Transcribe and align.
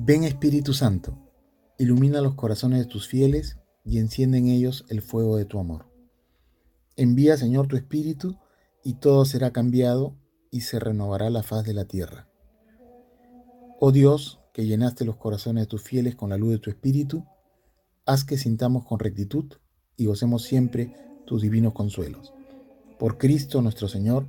Ven 0.00 0.22
Espíritu 0.22 0.74
Santo, 0.74 1.18
ilumina 1.76 2.20
los 2.20 2.36
corazones 2.36 2.78
de 2.78 2.84
tus 2.84 3.08
fieles 3.08 3.58
y 3.84 3.98
enciende 3.98 4.38
en 4.38 4.46
ellos 4.46 4.84
el 4.90 5.02
fuego 5.02 5.36
de 5.36 5.44
tu 5.44 5.58
amor. 5.58 5.86
Envía, 6.94 7.36
Señor, 7.36 7.66
tu 7.66 7.74
Espíritu 7.74 8.38
y 8.84 8.94
todo 8.94 9.24
será 9.24 9.50
cambiado 9.50 10.14
y 10.52 10.60
se 10.60 10.78
renovará 10.78 11.30
la 11.30 11.42
faz 11.42 11.64
de 11.64 11.74
la 11.74 11.84
tierra. 11.84 12.28
Oh 13.80 13.90
Dios, 13.90 14.38
que 14.54 14.66
llenaste 14.66 15.04
los 15.04 15.16
corazones 15.16 15.64
de 15.64 15.66
tus 15.66 15.82
fieles 15.82 16.14
con 16.14 16.30
la 16.30 16.36
luz 16.36 16.52
de 16.52 16.58
tu 16.60 16.70
Espíritu, 16.70 17.24
haz 18.06 18.22
que 18.24 18.38
sintamos 18.38 18.84
con 18.84 19.00
rectitud 19.00 19.46
y 19.96 20.06
gocemos 20.06 20.44
siempre 20.44 20.94
tus 21.26 21.42
divinos 21.42 21.72
consuelos. 21.72 22.32
Por 23.00 23.18
Cristo 23.18 23.62
nuestro 23.62 23.88
Señor. 23.88 24.28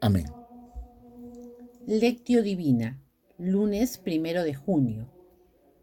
Amén. 0.00 0.26
Lectio 1.88 2.44
Divina 2.44 3.02
lunes 3.42 3.96
primero 3.96 4.44
de 4.44 4.52
junio, 4.52 5.08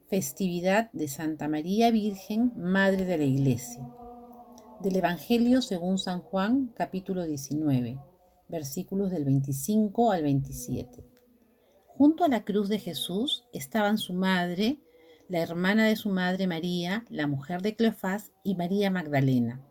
festividad 0.10 0.92
de 0.92 1.08
Santa 1.08 1.48
María 1.48 1.90
Virgen, 1.90 2.54
Madre 2.56 3.04
de 3.04 3.18
la 3.18 3.24
Iglesia. 3.24 3.90
Del 4.80 4.98
Evangelio 4.98 5.64
según 5.64 5.98
San 5.98 6.22
Juan, 6.22 6.72
capítulo 6.76 7.24
19, 7.24 7.98
versículos 8.48 9.10
del 9.10 9.26
25 9.26 10.12
al 10.12 10.22
27. 10.22 11.04
Junto 11.88 12.24
a 12.24 12.28
la 12.28 12.44
cruz 12.44 12.70
de 12.70 12.78
Jesús 12.78 13.46
estaban 13.54 13.98
su 13.98 14.14
madre, 14.14 14.78
la 15.28 15.40
hermana 15.40 15.88
de 15.88 15.96
su 15.96 16.10
madre 16.10 16.46
María, 16.46 17.06
la 17.10 17.26
mujer 17.26 17.64
de 17.64 17.76
Cleofás 17.76 18.34
y 18.44 18.54
María 18.54 18.92
Magdalena. 18.92 19.66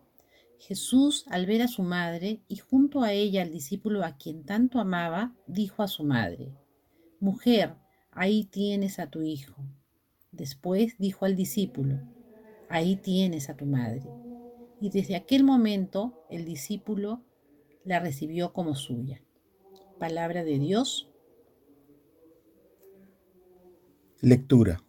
Jesús, 0.59 1.25
al 1.28 1.47
ver 1.47 1.62
a 1.62 1.69
su 1.69 1.84
madre 1.84 2.42
y 2.48 2.56
junto 2.56 3.03
a 3.03 3.12
ella 3.12 3.42
al 3.42 3.53
discípulo 3.53 4.05
a 4.05 4.16
quien 4.16 4.45
tanto 4.45 4.80
amaba, 4.80 5.37
dijo 5.47 5.84
a 5.84 5.89
su 5.89 6.03
madre, 6.03 6.53
Mujer, 7.20 7.75
ahí 8.12 8.45
tienes 8.45 8.98
a 8.98 9.09
tu 9.09 9.23
hijo. 9.23 9.55
Después 10.33 10.98
dijo 10.98 11.25
al 11.25 11.34
discípulo, 11.34 11.98
ahí 12.69 12.97
tienes 12.97 13.48
a 13.48 13.56
tu 13.56 13.64
madre. 13.64 14.03
Y 14.81 14.91
desde 14.91 15.17
aquel 15.17 15.42
momento 15.42 16.27
el 16.28 16.44
discípulo 16.44 17.25
la 17.84 18.00
recibió 18.00 18.53
como 18.53 18.75
suya. 18.75 19.22
Palabra 19.98 20.44
de 20.44 20.59
Dios. 20.59 21.11
Lectura. 24.20 24.83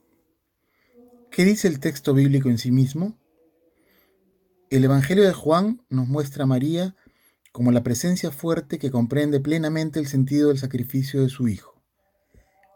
¿Qué 1.32 1.46
dice 1.46 1.68
el 1.68 1.80
texto 1.80 2.14
bíblico 2.14 2.50
en 2.50 2.58
sí 2.58 2.72
mismo? 2.72 3.18
El 4.70 4.84
Evangelio 4.84 5.24
de 5.24 5.34
Juan 5.34 5.82
nos 5.90 6.08
muestra 6.10 6.44
a 6.44 6.48
María 6.48 6.96
como 7.54 7.72
la 7.72 7.84
presencia 7.84 8.32
fuerte 8.32 8.80
que 8.80 8.92
comprende 8.92 9.40
plenamente 9.40 10.00
el 10.00 10.08
sentido 10.08 10.50
del 10.50 10.58
sacrificio 10.58 11.22
de 11.22 11.30
su 11.30 11.48
Hijo. 11.48 11.77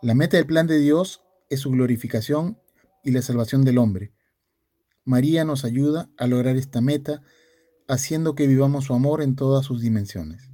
La 0.03 0.15
meta 0.15 0.37
del 0.37 0.47
plan 0.47 0.65
de 0.65 0.79
Dios 0.79 1.21
es 1.51 1.59
su 1.59 1.69
glorificación 1.69 2.57
y 3.03 3.11
la 3.11 3.21
salvación 3.21 3.63
del 3.63 3.77
hombre. 3.77 4.11
María 5.05 5.45
nos 5.45 5.63
ayuda 5.63 6.09
a 6.17 6.25
lograr 6.25 6.55
esta 6.55 6.81
meta 6.81 7.21
haciendo 7.87 8.33
que 8.33 8.47
vivamos 8.47 8.85
su 8.85 8.95
amor 8.95 9.21
en 9.21 9.35
todas 9.35 9.63
sus 9.63 9.79
dimensiones. 9.79 10.49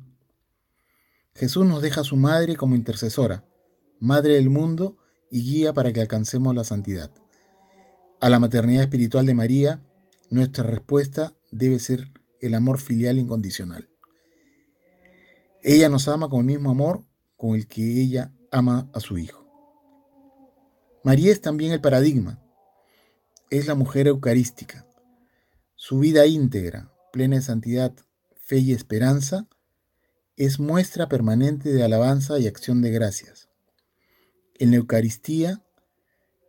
Jesús 1.34 1.66
nos 1.66 1.82
deja 1.82 2.02
a 2.02 2.04
su 2.04 2.18
madre 2.18 2.58
como 2.58 2.76
intercesora, 2.76 3.46
madre 4.02 4.34
del 4.34 4.50
mundo 4.50 4.98
y 5.32 5.44
guía 5.44 5.72
para 5.72 5.94
que 5.94 6.02
alcancemos 6.02 6.54
la 6.54 6.66
santidad. 6.66 7.10
A 8.20 8.30
la 8.30 8.40
maternidad 8.40 8.84
espiritual 8.84 9.26
de 9.26 9.34
María, 9.34 9.82
nuestra 10.30 10.66
respuesta 10.66 11.38
debe 11.52 11.80
ser 11.80 12.12
el 12.42 12.54
amor 12.54 12.80
filial 12.80 13.18
incondicional. 13.18 13.90
Ella 15.64 15.88
nos 15.88 16.10
ama 16.10 16.28
con 16.28 16.42
el 16.42 16.46
mismo 16.48 16.70
amor 16.70 17.06
con 17.38 17.56
el 17.56 17.68
que 17.68 18.02
ella 18.02 18.34
ama 18.52 18.90
a 18.94 19.00
su 19.00 19.18
Hijo. 19.18 19.46
María 21.04 21.32
es 21.32 21.42
también 21.42 21.72
el 21.72 21.82
paradigma. 21.82 22.44
Es 23.50 23.68
la 23.68 23.76
mujer 23.76 24.08
eucarística. 24.08 24.86
Su 25.76 26.00
vida 26.00 26.26
íntegra, 26.26 26.92
plena 27.14 27.38
de 27.38 27.42
santidad, 27.42 27.94
fe 28.42 28.58
y 28.60 28.74
esperanza, 28.74 29.48
es 30.36 30.60
muestra 30.60 31.08
permanente 31.08 31.72
de 31.72 31.84
alabanza 31.84 32.40
y 32.40 32.48
acción 32.48 32.82
de 32.82 32.92
gracias. 32.92 33.50
En 34.56 34.72
la 34.72 34.78
Eucaristía, 34.78 35.64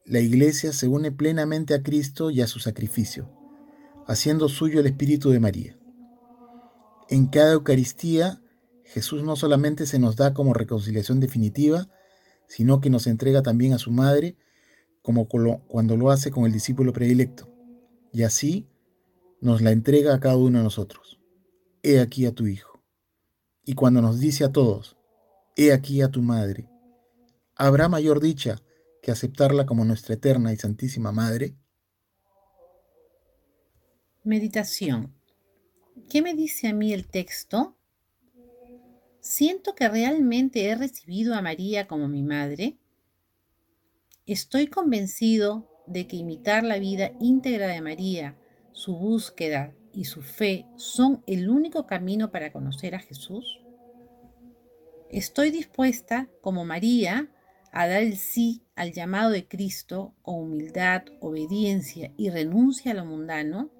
la 0.04 0.20
Iglesia 0.20 0.72
se 0.72 0.88
une 0.88 1.12
plenamente 1.12 1.74
a 1.74 1.82
Cristo 1.82 2.30
y 2.30 2.40
a 2.40 2.46
su 2.46 2.58
sacrificio, 2.58 3.30
haciendo 4.06 4.48
suyo 4.48 4.80
el 4.80 4.86
Espíritu 4.86 5.30
de 5.30 5.40
María. 5.40 5.78
En 7.08 7.26
cada 7.26 7.52
Eucaristía, 7.52 8.42
Jesús 8.88 9.22
no 9.22 9.36
solamente 9.36 9.84
se 9.86 9.98
nos 9.98 10.16
da 10.16 10.32
como 10.32 10.54
reconciliación 10.54 11.20
definitiva, 11.20 11.88
sino 12.46 12.80
que 12.80 12.88
nos 12.88 13.06
entrega 13.06 13.42
también 13.42 13.74
a 13.74 13.78
su 13.78 13.90
madre, 13.90 14.36
como 15.02 15.28
cuando 15.28 15.96
lo 15.96 16.10
hace 16.10 16.30
con 16.30 16.46
el 16.46 16.52
discípulo 16.52 16.92
predilecto, 16.92 17.52
y 18.12 18.22
así 18.22 18.66
nos 19.40 19.60
la 19.60 19.72
entrega 19.72 20.14
a 20.14 20.20
cada 20.20 20.36
uno 20.36 20.58
de 20.58 20.64
nosotros. 20.64 21.20
He 21.82 22.00
aquí 22.00 22.24
a 22.24 22.32
tu 22.32 22.46
hijo. 22.46 22.82
Y 23.62 23.74
cuando 23.74 24.00
nos 24.00 24.20
dice 24.20 24.44
a 24.44 24.52
todos, 24.52 24.96
he 25.54 25.72
aquí 25.72 26.00
a 26.00 26.10
tu 26.10 26.22
madre, 26.22 26.68
¿habrá 27.54 27.90
mayor 27.90 28.20
dicha 28.20 28.62
que 29.02 29.10
aceptarla 29.10 29.66
como 29.66 29.84
nuestra 29.84 30.14
eterna 30.14 30.52
y 30.52 30.56
santísima 30.56 31.12
madre? 31.12 31.54
Meditación. 34.24 35.14
¿Qué 36.08 36.22
me 36.22 36.34
dice 36.34 36.68
a 36.68 36.72
mí 36.72 36.94
el 36.94 37.06
texto? 37.06 37.77
¿Siento 39.30 39.74
que 39.74 39.90
realmente 39.90 40.64
he 40.64 40.74
recibido 40.74 41.34
a 41.34 41.42
María 41.42 41.86
como 41.86 42.08
mi 42.08 42.22
madre? 42.22 42.78
Estoy 44.24 44.68
convencido 44.68 45.68
de 45.86 46.06
que 46.06 46.16
imitar 46.16 46.64
la 46.64 46.78
vida 46.78 47.12
íntegra 47.20 47.66
de 47.66 47.82
María, 47.82 48.38
su 48.72 48.96
búsqueda 48.96 49.74
y 49.92 50.06
su 50.06 50.22
fe 50.22 50.64
son 50.76 51.22
el 51.26 51.50
único 51.50 51.86
camino 51.86 52.30
para 52.30 52.52
conocer 52.52 52.94
a 52.94 53.00
Jesús. 53.00 53.60
Estoy 55.10 55.50
dispuesta, 55.50 56.30
como 56.40 56.64
María, 56.64 57.30
a 57.70 57.86
dar 57.86 58.02
el 58.02 58.16
sí 58.16 58.62
al 58.76 58.92
llamado 58.92 59.28
de 59.28 59.46
Cristo 59.46 60.14
con 60.22 60.36
humildad, 60.36 61.02
obediencia 61.20 62.14
y 62.16 62.30
renuncia 62.30 62.92
a 62.92 62.94
lo 62.94 63.04
mundano. 63.04 63.70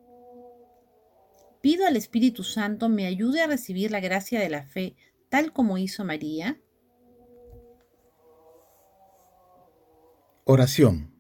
Pido 1.63 1.87
al 1.87 1.97
Espíritu 1.97 2.45
Santo 2.45 2.91
me 2.91 3.07
ayude 3.07 3.41
a 3.41 3.47
recibir 3.47 3.91
la 3.91 4.01
gracia 4.01 4.41
de 4.41 4.51
la 4.51 4.65
fe 4.65 4.95
tal 5.29 5.53
como 5.53 5.79
hizo 5.79 6.05
María? 6.05 6.61
Oración. 10.45 11.13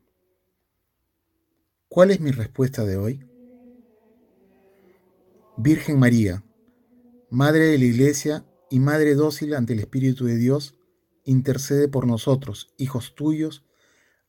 ¿Cuál 1.88 2.10
es 2.10 2.20
mi 2.20 2.30
respuesta 2.30 2.84
de 2.84 2.97
hoy? 2.97 3.24
Virgen 5.56 5.98
María, 5.98 6.44
Madre 7.30 7.66
de 7.66 7.78
la 7.78 7.84
Iglesia 7.84 8.47
y 8.70 8.78
Madre 8.78 9.14
dócil 9.14 9.54
ante 9.54 9.72
el 9.72 9.80
Espíritu 9.80 10.24
de 10.24 10.36
Dios, 10.36 10.78
intercede 11.24 11.88
por 11.88 12.06
nosotros, 12.06 12.72
hijos 12.78 13.14
tuyos, 13.14 13.64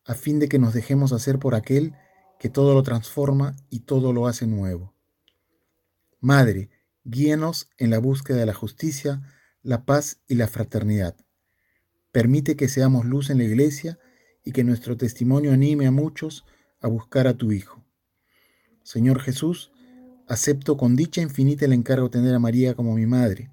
a 0.05 0.15
fin 0.15 0.39
de 0.39 0.49
que 0.49 0.59
nos 0.59 0.73
dejemos 0.73 1.13
hacer 1.13 1.39
por 1.39 1.55
aquel 1.55 1.93
que 2.39 2.49
todo 2.49 2.73
lo 2.73 2.83
transforma 2.83 3.55
y 3.69 3.81
todo 3.81 4.11
lo 4.11 4.27
hace 4.27 4.47
nuevo. 4.47 4.95
Madre, 6.19 6.69
guíenos 7.03 7.69
en 7.77 7.91
la 7.91 7.99
búsqueda 7.99 8.37
de 8.37 8.45
la 8.45 8.53
justicia, 8.53 9.21
la 9.61 9.85
paz 9.85 10.21
y 10.27 10.35
la 10.35 10.47
fraternidad. 10.47 11.15
Permite 12.11 12.55
que 12.55 12.67
seamos 12.67 13.05
luz 13.05 13.29
en 13.29 13.37
la 13.37 13.43
iglesia 13.43 13.99
y 14.43 14.51
que 14.51 14.63
nuestro 14.63 14.97
testimonio 14.97 15.51
anime 15.51 15.85
a 15.87 15.91
muchos 15.91 16.45
a 16.81 16.87
buscar 16.87 17.27
a 17.27 17.35
tu 17.35 17.51
Hijo. 17.51 17.83
Señor 18.83 19.19
Jesús, 19.19 19.71
acepto 20.27 20.77
con 20.77 20.95
dicha 20.95 21.21
infinita 21.21 21.65
el 21.65 21.73
encargo 21.73 22.05
de 22.05 22.19
tener 22.19 22.33
a 22.33 22.39
María 22.39 22.73
como 22.73 22.95
mi 22.95 23.05
madre, 23.05 23.51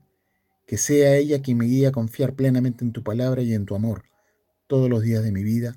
que 0.66 0.78
sea 0.78 1.16
ella 1.16 1.43
quien 1.43 1.59
me 1.59 1.66
guíe 1.66 1.87
a 1.87 1.93
confiar 1.93 2.34
plenamente 2.34 2.84
en 2.84 2.93
tu 2.93 3.03
palabra 3.03 3.43
y 3.43 3.53
en 3.53 3.66
tu 3.66 3.75
amor 3.75 4.05
todos 4.66 4.91
los 4.91 5.03
días 5.03 5.22
de 5.22 5.33
mi 5.33 5.43
vida. 5.43 5.77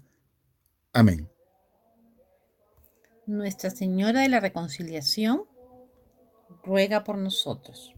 Amén. 0.94 1.30
Nuestra 3.26 3.70
Señora 3.70 4.22
de 4.22 4.30
la 4.30 4.40
Reconciliación, 4.40 5.44
ruega 6.64 7.04
por 7.04 7.18
nosotros. 7.18 7.94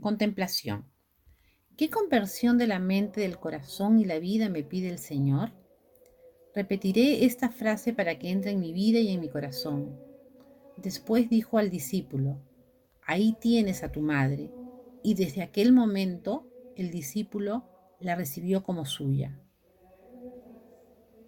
Contemplación. 0.00 0.84
¿Qué 1.76 1.90
conversión 1.90 2.58
de 2.58 2.66
la 2.66 2.78
mente, 2.78 3.22
del 3.22 3.38
corazón 3.38 3.98
y 3.98 4.04
la 4.04 4.18
vida 4.18 4.48
me 4.48 4.62
pide 4.62 4.88
el 4.88 4.98
Señor? 4.98 5.52
Repetiré 6.54 7.24
esta 7.24 7.50
frase 7.50 7.92
para 7.92 8.18
que 8.18 8.30
entre 8.30 8.50
en 8.50 8.60
mi 8.60 8.72
vida 8.72 8.98
y 8.98 9.08
en 9.08 9.20
mi 9.20 9.28
corazón. 9.28 9.98
Después 10.76 11.28
dijo 11.30 11.58
al 11.58 11.70
discípulo, 11.70 12.38
ahí 13.02 13.36
tienes 13.40 13.82
a 13.82 13.90
tu 13.90 14.00
madre. 14.00 14.50
Y 15.02 15.14
desde 15.14 15.42
aquel 15.42 15.72
momento 15.72 16.46
el 16.76 16.90
discípulo 16.90 17.64
la 17.98 18.14
recibió 18.14 18.62
como 18.62 18.84
suya. 18.84 19.38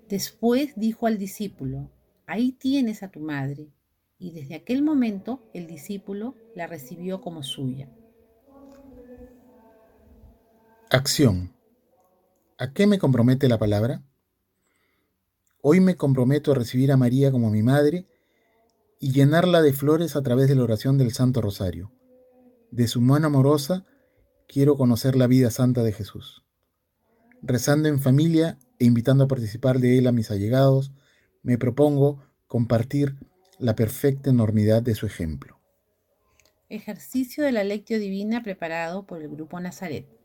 Después 0.08 0.74
dijo 0.76 1.06
al 1.06 1.18
discípulo, 1.18 1.90
ahí 2.26 2.52
tienes 2.52 3.02
a 3.02 3.10
tu 3.10 3.20
madre. 3.20 3.68
Y 4.18 4.32
desde 4.32 4.54
aquel 4.54 4.82
momento 4.82 5.42
el 5.54 5.66
discípulo 5.66 6.34
la 6.54 6.66
recibió 6.66 7.20
como 7.20 7.42
suya. 7.42 7.90
Acción. 10.90 11.52
¿A 12.56 12.72
qué 12.72 12.86
me 12.86 12.98
compromete 12.98 13.46
la 13.46 13.58
palabra? 13.58 14.02
Hoy 15.60 15.80
me 15.80 15.96
comprometo 15.96 16.52
a 16.52 16.54
recibir 16.54 16.92
a 16.92 16.96
María 16.96 17.30
como 17.30 17.50
mi 17.50 17.62
madre 17.62 18.06
y 18.98 19.12
llenarla 19.12 19.60
de 19.60 19.74
flores 19.74 20.16
a 20.16 20.22
través 20.22 20.48
de 20.48 20.54
la 20.54 20.62
oración 20.62 20.96
del 20.96 21.12
Santo 21.12 21.42
Rosario. 21.42 21.92
De 22.70 22.88
su 22.88 23.02
mano 23.02 23.26
amorosa 23.26 23.84
quiero 24.48 24.78
conocer 24.78 25.14
la 25.14 25.26
vida 25.26 25.50
santa 25.50 25.82
de 25.82 25.92
Jesús. 25.92 26.42
Rezando 27.42 27.90
en 27.90 28.00
familia 28.00 28.58
e 28.78 28.86
invitando 28.86 29.24
a 29.24 29.28
participar 29.28 29.80
de 29.80 29.98
él 29.98 30.06
a 30.06 30.12
mis 30.12 30.30
allegados, 30.30 30.92
me 31.42 31.58
propongo 31.58 32.24
compartir 32.46 33.14
la 33.58 33.76
perfecta 33.76 34.30
enormidad 34.30 34.80
de 34.80 34.94
su 34.94 35.04
ejemplo. 35.04 35.60
Ejercicio 36.70 37.44
de 37.44 37.52
la 37.52 37.62
lectio 37.62 37.98
divina 37.98 38.42
preparado 38.42 39.04
por 39.04 39.20
el 39.20 39.28
Grupo 39.28 39.60
Nazaret. 39.60 40.17